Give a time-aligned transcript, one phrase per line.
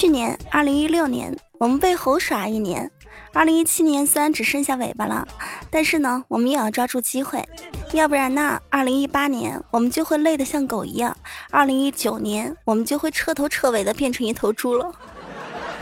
[0.00, 2.90] 去年二零一六年，我们被猴耍一年。
[3.34, 5.28] 二零一七年虽然只剩下尾巴了，
[5.68, 7.46] 但是呢，我们也要抓住机会，
[7.92, 11.14] 要不然呢，二零一八年我们就会累得像狗一样，
[11.50, 14.90] 二零一九年我们就会彻头彻尾的变成一头猪了。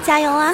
[0.03, 0.53] 加油啊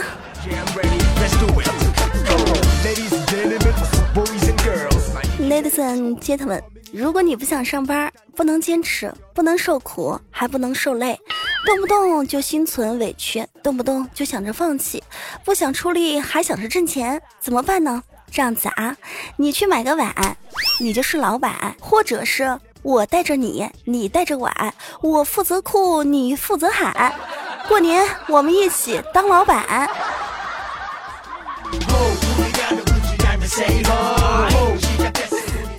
[5.40, 6.60] ，Ladies and gentlemen，
[6.96, 11.18] 如果你不想上班，不能坚持，不能受苦，还不能受累。
[11.66, 15.02] 动不动就心存委屈，动不动就想着放弃，
[15.44, 18.00] 不想出力还想着挣钱，怎么办呢？
[18.30, 18.96] 这样子啊，
[19.36, 20.36] 你去买个碗，
[20.78, 24.54] 你就是老板，或者是我带着你，你带着碗，
[25.00, 27.12] 我负责哭，你负责喊，
[27.66, 29.90] 过年我们一起当老板。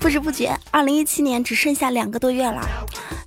[0.06, 2.62] 不知不觉，二零一七年只剩下两个多月了。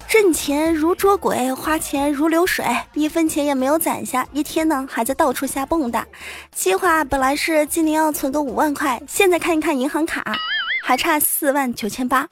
[0.08, 2.64] 挣钱如捉鬼，花钱如流水，
[2.94, 6.04] 一分钱也没有攒下，一天呢还在到处瞎蹦跶。
[6.54, 10.22] 计划本来是今年要存个五万块，现在看一看银行卡，
[10.84, 12.28] 还差四万九千八，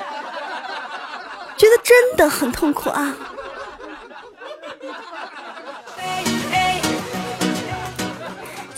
[1.56, 3.16] 觉得真的很痛苦啊！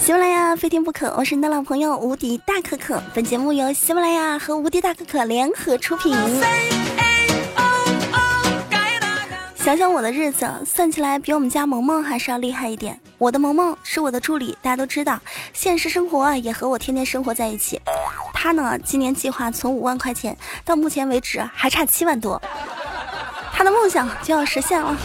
[0.09, 2.99] 喜马拉雅非听不可，我是你的老朋友无敌大可可。
[3.13, 6.17] 本节目由喜马拉雅和无敌大可可联合出品。
[9.55, 12.99] 想想我的日子，算起来比我们家萌萌还是要厉害一点。
[13.19, 15.21] 我的萌萌是我的助理，大家都知道，
[15.53, 17.79] 现实生活也和我天天生活在一起。
[18.33, 22.41] 他呢，今年计划存五万块钱，到目前为止还差七万多，
[23.53, 24.97] 他的梦想就要实现了。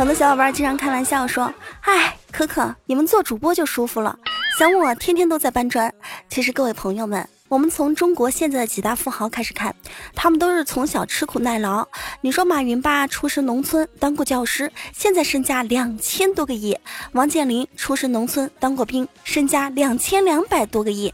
[0.00, 1.52] 很多小伙伴经常开玩笑说
[1.84, 4.18] ：“哎，可可，你们做主播就舒服了，
[4.58, 5.92] 想我天天都在搬砖。”
[6.30, 7.28] 其实各位朋友们。
[7.50, 9.74] 我们从中国现在的几大富豪开始看，
[10.14, 11.84] 他们都是从小吃苦耐劳。
[12.20, 16.76] 你说马云吧，出身农村，当过教师，现在身价两千多个亿；
[17.10, 21.10] 王健林出身农村，当过兵，身家两千两百多个亿；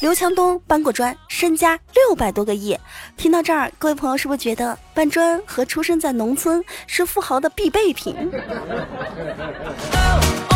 [0.00, 2.74] 刘强东搬过砖，身家六百多个亿。
[3.18, 8.16] 听到这儿，各位朋友是不是觉得搬砖和出生在农村是富豪的必备品？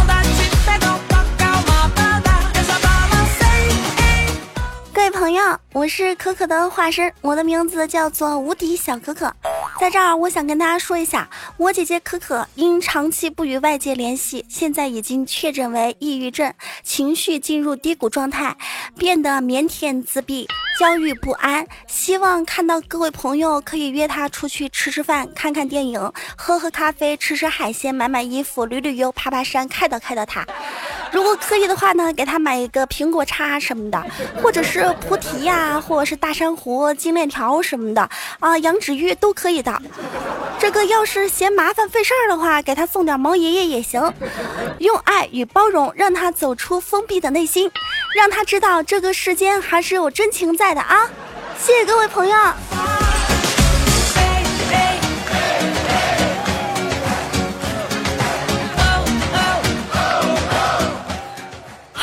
[5.01, 9.35] 各位朋友，我是可可的化身，我的名字叫做无敌小可可。
[9.81, 16.53] 在这儿，我想跟大家说一下，我姐姐可可因长期不与外界联系，现在已经确诊为抑郁症，
[16.83, 18.55] 情绪进入低谷状态，
[18.95, 20.47] 变得腼腆自闭。
[20.79, 30.47] 焦虑不安，希望看到各位朋友可以约她出去吃吃饭、看看电影、喝喝咖啡、吃吃海鲜、买买衣服、旅旅游、爬爬山、开导开导她。
[31.13, 34.05] 如果可以的话呢，给他买一个苹果叉什么的，
[34.43, 39.81] 或者是菩提呀，或者是大珊瑚、金链条什么的啊，羊脂玉都可以的。
[40.59, 44.01] 这个要是嫌麻烦费事儿的话，给他送点毛爷爷也行。
[44.79, 47.71] 用爱与包容让他走出封闭的内心。
[48.15, 51.09] 让他知道这个世间还是有真情在的啊！
[51.59, 52.37] 谢谢各位朋友。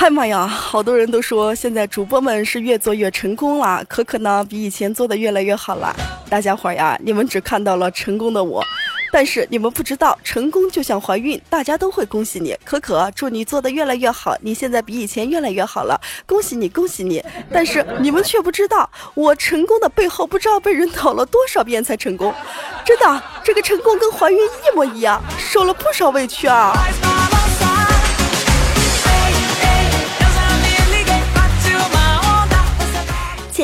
[0.07, 5.94] 哎妈呀，好多人都说现在主播们是越做越成功了，可可呢比以前做的越来越好了。
[6.29, 8.63] 大家伙呀，你们只看到了成功的我。
[9.12, 12.56] 但是你们不知道，成功就像怀孕，大家都会恭喜你。
[12.63, 17.22] 可可，祝你做的越来越好，你现在比以前越来越好了，恭喜你，恭喜你。
[17.51, 22.34] 但是你们却不知道，我成功的背后不知道被人讨了多少遍才成功。
[22.85, 26.72] 真的，这个成功跟怀孕一模一样，受了不少委屈啊。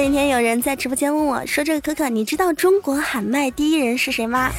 [0.03, 4.51] 那天有人在直播间问我说：“这个可可，你知道中国喊麦第一人是谁吗？”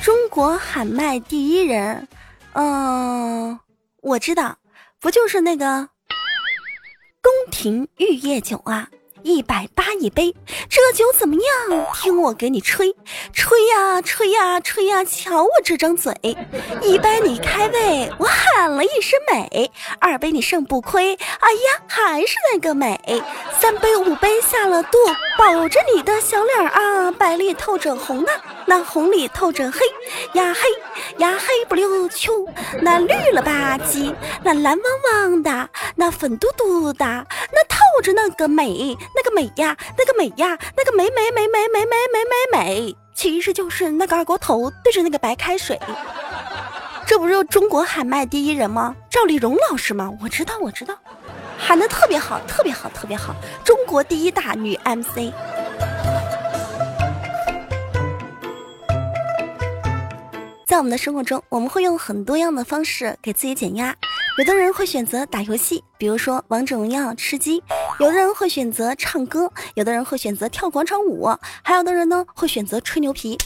[0.00, 2.06] 中国喊麦第一人，
[2.52, 3.58] 嗯，
[4.02, 4.56] 我知道，
[5.00, 5.88] 不就是那个
[7.20, 8.88] 宫廷玉液酒啊？
[9.22, 10.34] 一百八一杯，
[10.68, 11.86] 这酒怎么样？
[11.94, 12.94] 听我给你吹，
[13.32, 15.04] 吹呀吹呀吹呀！
[15.04, 16.12] 瞧我这张嘴，
[16.82, 19.70] 一杯你开胃，我喊了一声美；
[20.00, 22.96] 二杯你胜不亏，哎呀，还是那个美；
[23.60, 24.98] 三杯五杯下了肚，
[25.38, 28.32] 保着你的小脸啊，白里透着红啊，
[28.66, 29.80] 那红里透着黑
[30.34, 30.68] 呀黑
[31.18, 32.46] 呀黑不溜秋，
[32.80, 38.96] 那绿了吧唧，那蓝汪汪的，那粉嘟嘟的，那透着那个美。
[39.14, 45.78] 那个美呀，那个美呀，那个美美美美美美美美美，其实就是那个二锅头对着那个白开水。
[47.06, 48.96] 这不是中国喊麦第一人吗？
[49.10, 50.10] 赵丽蓉老师吗？
[50.22, 50.96] 我知道，我知道，
[51.58, 55.32] 喊的特别好，特别好，特别好，中国第一大女 MC。
[60.66, 63.94] 在我们的生活中，我们会用很多样的方式给自己减压。
[64.38, 67.60] 有的人会选择打游戏，比如说王者荣耀、吃鸡；
[67.98, 73.38] 有的人会选择唱歌；有的人会选择跳广场舞；还有的人呢会选择吹牛皮。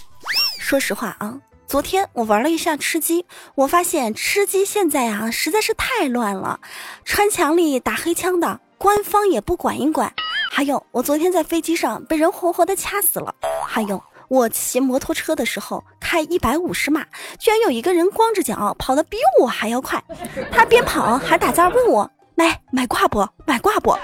[0.59, 6.61] 说实话啊，昨天我玩了一下吃鸡，我发现吃鸡现在啊实在是太乱了，
[7.05, 10.13] 穿墙里打黑枪的，官方也不管一管。
[10.51, 13.35] 还有，我昨天在飞机上被人活活的掐死了。
[13.67, 17.05] 还有，我骑摩托车的时候开一百五十码，
[17.39, 20.03] 居然有一个人光着脚跑得比我还要快。
[20.51, 23.97] 他边跑还打字问我买买挂不买挂不？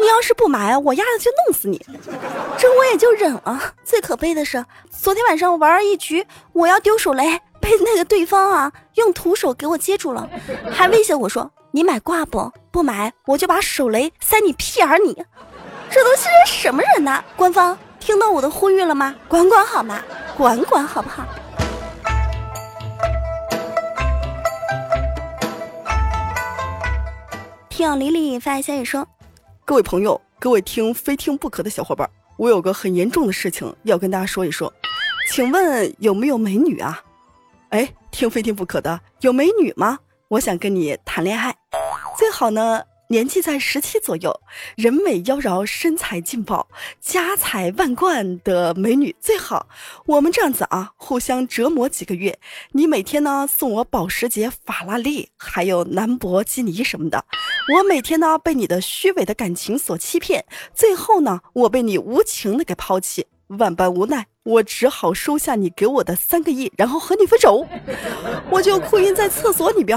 [0.00, 1.84] 你要是不买，我丫的就弄死你。
[2.58, 3.74] 这我也就忍了。
[3.84, 10.28] 最可悲的是，昨天晚上玩一局，我要丢手雷，被那个对方啊用徒手给我接住了，
[10.70, 15.24] 还威胁我说你买挂不不买，我就把手雷塞你屁眼里。
[15.90, 17.22] 这都是什么人呐？
[17.36, 19.14] 官方听到我的呼吁了吗？
[19.28, 20.02] 管管好吗？
[20.36, 21.24] 管管好不好？
[27.68, 29.06] 听李李发消息说
[29.66, 34.70] ：“各位朋友，各位听非听不可的小伙伴，我有个很严重的事情要跟大家说一说，
[35.30, 37.02] 请问有没有美女啊？
[37.70, 39.98] 哎，听非听不可的有美女吗？
[40.28, 41.56] 我想跟你谈恋爱，
[42.18, 42.82] 最好呢。”
[43.14, 44.40] 年纪在十七左右，
[44.74, 46.66] 人美妖娆，身材劲爆，
[47.00, 49.68] 家财万贯的美女最好。
[50.04, 52.36] 我们这样子啊，互相折磨几个月。
[52.72, 57.24] 你每天呢送我保时捷、法拉利，还有兰博基尼什么的。
[57.72, 60.44] 我每天呢被你的虚伪的感情所欺骗，
[60.74, 63.28] 最后呢我被你无情的给抛弃。
[63.46, 67.64] 万般无奈，我只好收下你给我的三个亿，然后和你分手。
[68.50, 69.96] 我就哭晕在厕所里边。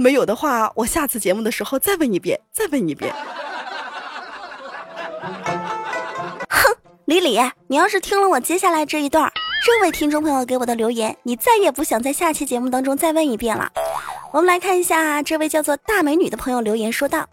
[0.00, 3.12] 没有的话，我下次节目的时候再问一遍，再问一遍。
[6.48, 7.36] 哼，李李，
[7.66, 9.28] 你要是听了我接下来这一段，
[9.66, 13.72] 这位听众朋友给我的留言，你再也不想在下期节目当中再问一遍了。
[14.30, 17.28] 我们来看一下这位叫做大美女的朋友留言说道：“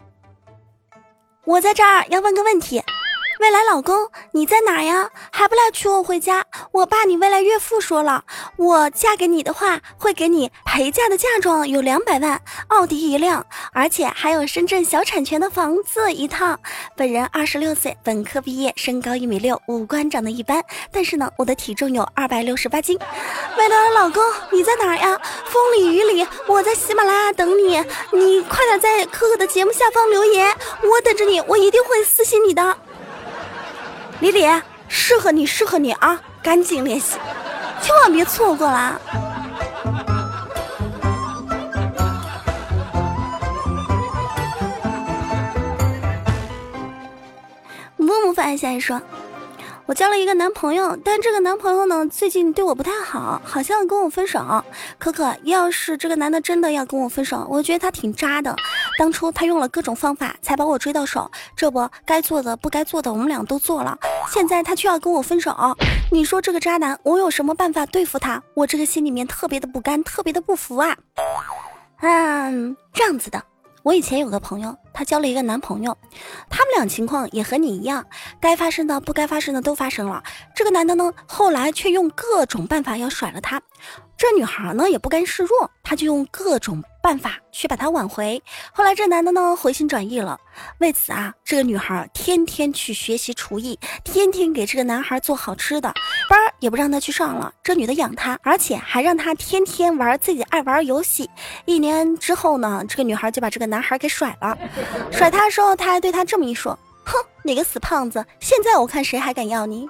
[1.46, 2.82] 我在这儿要问个问题。”
[3.38, 5.10] 未来老公，你在哪呀？
[5.30, 6.42] 还不来娶我回家？
[6.72, 8.24] 我爸你未来岳父说了，
[8.56, 13.44] 我嫁给你的话，会给你陪嫁的嫁妆有两百万，奥迪一辆，
[13.74, 16.58] 而且还有深圳小产权的房子一套。
[16.96, 22.98] 本人二十六岁，本科毕业，身高一米六，五官长得一般，但是呢，我的体重有二百六十八斤。
[23.58, 25.20] 未来的老公，你在哪呀？
[25.44, 32.76] 风里雨里，我在喜马拉雅等你，你快点在可可的节目下方留言，我等着你，我一定会私信你的。
[34.20, 34.46] 李李，
[34.88, 36.18] 适合你，适合你啊！
[36.42, 37.18] 赶紧联系，
[37.82, 38.98] 千万别错过啦！
[47.96, 49.00] 木木发消息说。
[49.84, 54.64] 我交了一个男朋友，但这个男朋友呢，最近对我不太好，好像要跟我分手。
[54.98, 58.56] 可可，要是这个男的真的要跟我分手，我觉得他挺渣的。
[58.98, 63.98] 当初他用了各种方法才把我追到手，这不该做的不该做的我们俩都做了，
[64.30, 65.54] 现在他却要跟我分手。
[66.10, 68.42] 你说这个渣男，我有什么办法对付他？
[68.54, 70.96] 我这个心里面特别的不甘，特别的不服啊。
[72.00, 73.42] 嗯，这样子的。
[73.82, 75.96] 我以前有个朋友，她交了一个男朋友，
[76.50, 78.04] 他们俩情况也和你一样，
[78.40, 80.20] 该发生的不该发生的都发生了。
[80.56, 83.62] 这个男的呢，后来却用各种办法要甩了她。
[84.16, 88.42] 这女孩呢也不甘示弱，她就用各种办法去把他挽回。
[88.72, 90.40] 后来这男的呢回心转意了，
[90.78, 95.92] 为此啊，这个女孩天天去学习厨艺，天天给这个男孩做好吃的，
[96.30, 97.52] 班也不让他去上了。
[97.62, 101.28] 这女的养他，而且还让他天天玩自己爱玩游戏。
[101.66, 104.56] 一年之后呢，这个女孩就把这个男孩给甩了。
[105.12, 109.86] 甩他的时候，他还对他这么一说：“哼，你个死胖子，现在我看谁还敢要你。”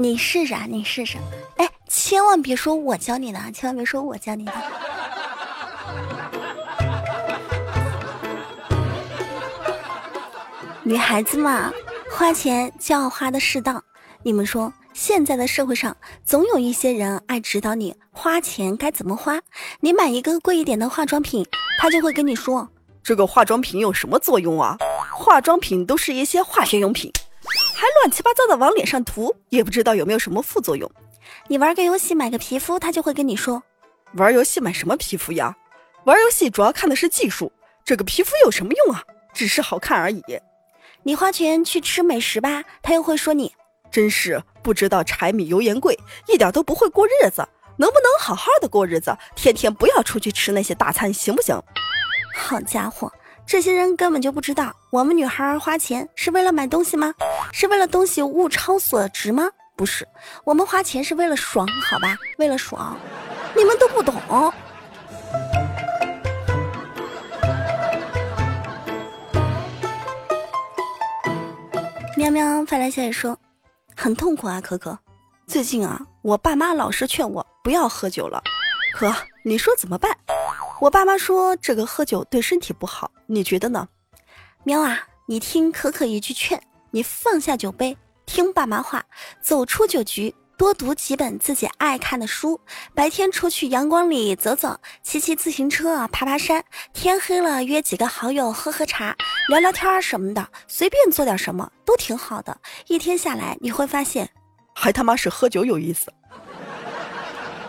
[0.00, 1.18] 你试试啊，你试试，
[1.56, 4.52] 哎，千万别说我教你的，千万别说我教你的。
[10.84, 11.72] 女孩子嘛，
[12.12, 13.82] 花钱就要花的适当。
[14.22, 19.40] 你们说，现在的社会上总有一些人爱指导你花钱该怎么花。
[19.80, 21.44] 你买一个贵一点的化妆品，
[21.80, 22.68] 他就会跟你说，
[23.02, 24.76] 这个化妆品有什么作用啊？
[25.12, 27.12] 化妆品都是一些化学用品。
[28.00, 30.90] 乱七八糟的往脸上涂，也不知道有没有什么副作用。
[31.48, 33.62] 你玩个游戏买个皮肤，他就会跟你说，
[34.14, 35.56] 玩游戏买什么皮肤呀？
[36.04, 37.52] 玩游戏主要看的是技术，
[37.84, 39.02] 这个皮肤有什么用啊？
[39.34, 40.22] 只是好看而已。
[41.02, 43.54] 你花钱去吃美食吧，他又会说你，
[43.90, 47.46] 真是不知道柴米油盐贵，一点都不会过日子。
[47.76, 49.16] 能不能好好的过日子？
[49.36, 51.60] 天天不要出去吃那些大餐，行不行？
[52.34, 53.12] 好家伙！
[53.48, 57.14] 这些人根本就不知道，我们女孩花钱是为了买东西吗？
[57.50, 59.48] 是为了东西物超所值吗？
[59.74, 60.06] 不是，
[60.44, 62.14] 我们花钱是为了爽，好吧？
[62.36, 62.94] 为了爽，
[63.56, 64.14] 你们都不懂。
[72.18, 73.34] 喵喵发来消息说，
[73.96, 74.98] 很痛苦啊，可可。
[75.46, 78.42] 最近啊，我爸妈老是劝我不要喝酒了，
[78.92, 79.10] 可
[79.42, 80.14] 你说怎么办？
[80.80, 83.88] 我爸妈说这个喝酒对身体不好，你觉得呢？
[84.62, 86.60] 喵啊，你听可可一句劝，
[86.92, 89.04] 你放下酒杯，听爸妈话，
[89.42, 90.34] 走出酒局。
[90.56, 92.60] 多读几本自己爱看的书，
[92.92, 96.64] 白天出去阳光里走走，骑骑自行车啊，爬爬山。
[96.92, 99.16] 天黑了约几个好友喝喝茶，
[99.48, 102.56] 聊聊天什么的，随便做点什么都挺好的。
[102.88, 104.28] 一天下来，你会发现，
[104.74, 106.12] 还他妈是喝酒有意思，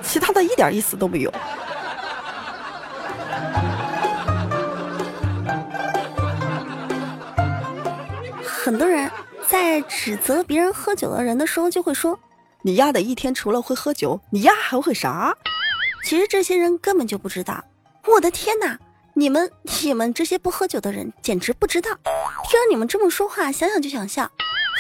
[0.02, 1.34] 其他的一点意思都没有。
[8.70, 9.10] 很多人
[9.48, 12.20] 在指责别人喝酒的人的时候，就会说。
[12.62, 15.36] 你丫的一天除了会喝酒，你丫还会啥？
[16.04, 17.64] 其实这些人根本就不知道。
[18.06, 18.78] 我的天哪，
[19.16, 21.90] 你们你们这些不喝酒的人简直不知道。
[22.48, 24.30] 听了你们这么说话，想想就想笑。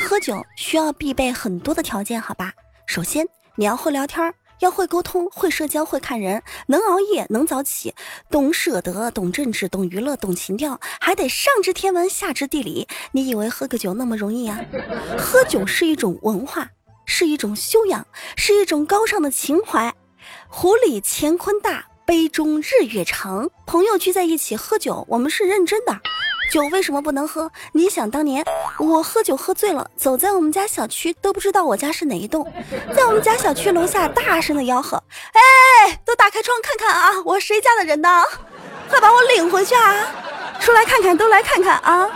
[0.05, 2.53] 喝酒需要必备很多的条件，好吧？
[2.85, 7.93] 首先你要会聊天儿，要会沟通，会社交，会看人，能熬夜，能早起，
[8.29, 12.87] 懂舍得，懂政治，懂娱乐，懂情调，还得上知天文，下知地理。
[13.11, 14.59] 你以为喝个酒那么容易啊？
[15.17, 16.69] 喝酒是一种文化。
[17.11, 19.95] 是一种修养，是一种高尚的情怀。
[20.47, 23.49] 壶里乾坤大，杯中日月长。
[23.65, 25.99] 朋友聚在一起喝酒，我们是认真的。
[26.49, 27.51] 酒为什么不能喝？
[27.73, 28.43] 你想当年
[28.79, 32.51] 我喝酒喝醉了，走在我们家小区都不知道我家是哪一栋，
[32.95, 35.01] 在我们家小区楼下大声的吆喝
[35.33, 38.23] ：“哎，都打开窗看看啊，我谁家的人呢？
[38.89, 40.07] 快把我领回去啊！
[40.59, 42.09] 出来看看，都来看看啊！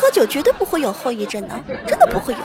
[0.00, 1.54] 喝酒绝对不会有后遗症的，
[1.86, 2.38] 真的不会有。”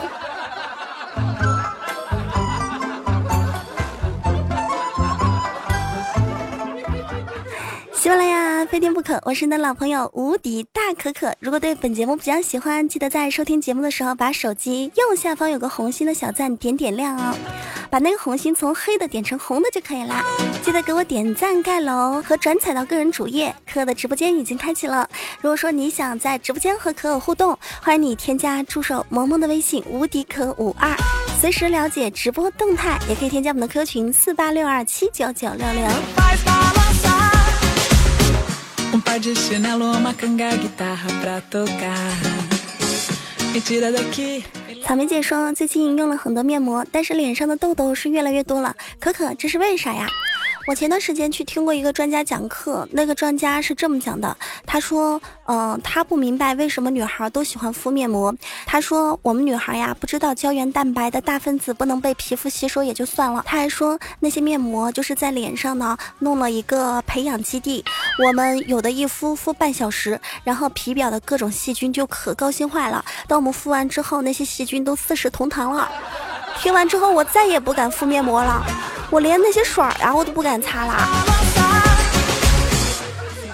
[8.12, 11.34] 喜马拉雅非听不可，我是你的老朋友无敌大可可。
[11.40, 17.34] 如果对本节目比较喜欢，记得在收听节目的时候，把手机右下方有个红心的小赞点点亮哦，
[17.88, 20.22] 把那个红心从黑的点成红的就可以啦。
[20.62, 23.54] 记得给我点赞、盖楼和转载到个人主页。
[23.66, 25.08] 可可的直播间已经开启了，
[25.40, 30.94] 如果说你想在直播间和可可互动，欢迎你添加助手萌萌的微信无敌可五二，
[31.40, 36.51] 随时了解直播动态，也可以添加我们的 Q 群四八六二七九九六六。
[44.84, 48.74] 草莓姐说，最近用了很多面膜，但是脸上的痘痘是越来越多了。
[48.98, 50.08] 可可，这是为啥呀？
[50.66, 58.32] 我前段时间去听过一个专家讲课，那个专家是这么讲的，他说，嗯，他不明白为什么女孩都喜欢敷面膜。
[58.64, 67.84] 他说，我们女孩呀，不知道胶原蛋白的大分子不能被皮肤吸收也就算了，他还说那些面膜就是在脸上呢弄了一个培养基地，
[68.24, 73.04] 我们有的一敷敷半小时，然后皮表的各种细菌就可高兴坏了。
[73.26, 75.90] 等我们敷完之后，那些细菌都四世同堂了。
[76.58, 78.62] 听完之后，我再也不敢敷面膜了。
[79.10, 81.08] 我连那些水儿啊，我都不敢擦啦。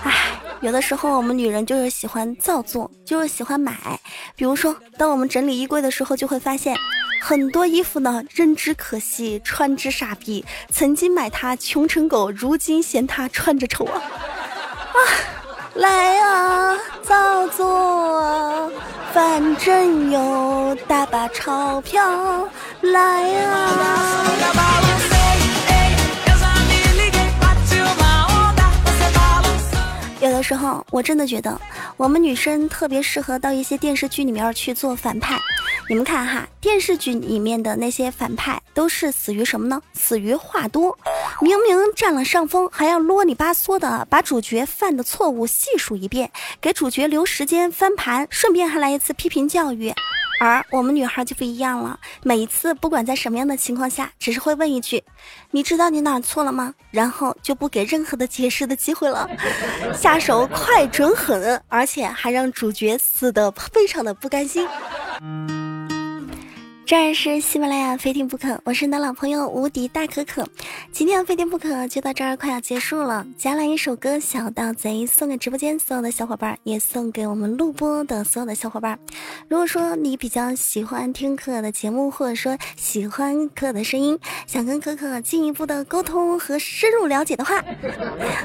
[0.04, 3.98] 唉，有的时候我们女人就是喜欢造作，就是喜欢买。
[4.36, 6.76] 比如说，当我们整理衣柜的时候，就会发现
[7.20, 10.44] 很多衣服呢，扔之可惜，穿之傻逼。
[10.70, 13.98] 曾经买它穷成狗，如今嫌它穿着丑啊！
[14.94, 14.98] 啊，
[15.74, 18.70] 来啊，造作啊，
[19.12, 22.48] 反正有大把钞票，
[22.82, 23.00] 来
[23.44, 24.24] 啊！
[30.20, 31.58] 有的时候，我真的觉得
[31.96, 35.38] 我们女生特别适合到一些电视剧里面去做反派。
[35.88, 39.80] 你们看哈，电视剧里面的那些反派都是死于什么呢？
[39.94, 40.96] 死于话多，
[41.40, 46.30] 明明占了上风，还要啰里吧嗦的把主角犯的错误细数一遍，
[46.60, 49.92] 给主角留时间翻盘，顺便还来一次批评教育。
[50.40, 55.02] 而我们女孩就不一样了，每一次不管在什么样的情况下，只是会问一句
[55.50, 59.28] ：“你知道你哪错了吗？”然后就不给任何的解释的机会了，
[59.92, 64.64] 下手快准狠，而且还让主角死的非常的不甘心。
[66.88, 70.48] 这儿是喜马拉雅非听不可，我是你的老朋友无敌大可可。
[70.90, 73.26] 今天的非听不可就到这儿，快要结束了。
[73.36, 78.98] 加来一首歌《小盗贼》，送给直播间所有的小伙伴，也送给我们录播的所有的小伙伴。
[79.48, 87.62] 如果说你比较喜欢听可可的节目，或者说喜欢可可的声音，想跟可可进一步的沟通和深入了解的话，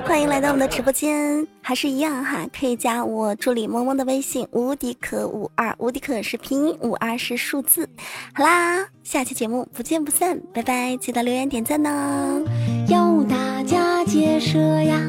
[0.05, 1.47] 欢迎来到我们的直播间。
[1.65, 7.87] 还是一样哈，可以加我助理萌萌的微信无敌可五二，无敌可是拼音，五二是数字。
[8.33, 10.97] 好啦，下期节目不见不散，拜拜！
[10.97, 12.41] 记得留言点赞呢。
[12.89, 14.99] 要大家结社呀，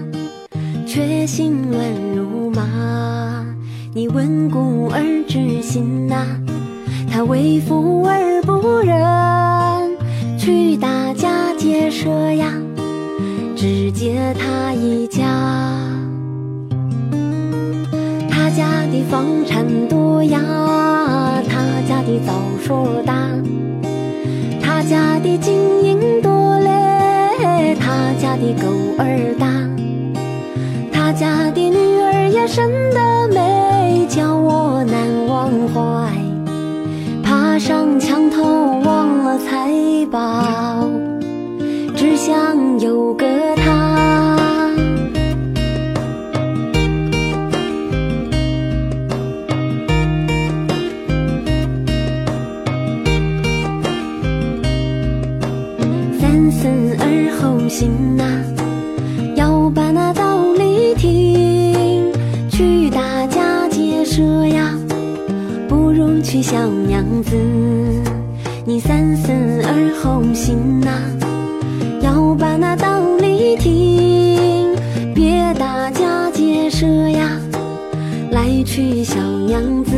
[0.87, 3.45] 却心乱如麻。
[3.93, 6.25] 你问故而知新呐，
[7.11, 9.99] 他为富而不仁，
[10.39, 12.53] 去大家劫舍呀，
[13.57, 15.09] 只劫他一
[19.11, 20.41] 房产多呀，
[21.49, 22.33] 他家的枣
[22.63, 23.15] 树大，
[24.63, 28.69] 他家的金银多嘞，他家的狗
[28.99, 29.47] 儿大，
[30.93, 36.11] 他家的女儿也生得美，叫我难忘怀。
[37.23, 38.43] 爬上墙头
[38.85, 39.71] 忘了财
[40.11, 40.89] 宝，
[41.95, 43.27] 只想有个
[65.95, 67.37] 不如去小娘子。
[68.65, 69.31] 你三思
[69.63, 70.91] 而后行呐，
[72.01, 74.75] 要把那道理听。
[75.15, 77.39] 别大家结社呀，
[78.33, 79.93] 来娶小娘子。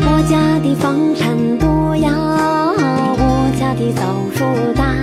[0.00, 2.10] 我家的房产多呀。
[3.22, 4.02] 我家的枣
[4.34, 4.44] 树
[4.74, 4.96] 大，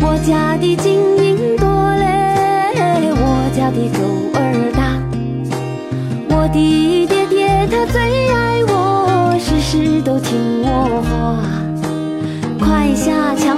[0.00, 3.76] 我家的金银多嘞，我家的，
[6.56, 11.44] 你爹爹他最爱我，事事都听我话，
[12.58, 13.55] 快下桥。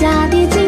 [0.00, 0.67] 家的精